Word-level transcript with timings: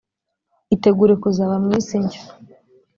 itegure 0.75 1.13
kuzaba 1.23 1.55
mu 1.63 1.69
isi 1.79 1.95
nshya 2.03 2.23